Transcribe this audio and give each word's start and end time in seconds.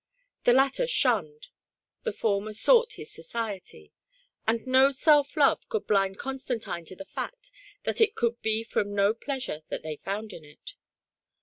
The 0.45 0.53
latter 0.53 0.87
shunned, 0.87 1.49
the 2.01 2.11
former 2.11 2.53
sought 2.53 2.93
his 2.93 3.11
society; 3.11 3.91
and 4.47 4.65
no 4.65 4.89
self 4.89 5.37
love 5.37 5.69
could 5.69 5.85
blind 5.85 6.17
Constantino 6.17 6.83
to 6.85 6.95
the 6.95 7.05
fact 7.05 7.51
that 7.83 8.01
it 8.01 8.15
could 8.15 8.41
be 8.41 8.63
from 8.63 8.95
no 8.95 9.13
pleasure 9.13 9.61
that 9.69 9.83
they 9.83 9.97
found 9.97 10.33
in 10.33 10.43
it. 10.43 10.73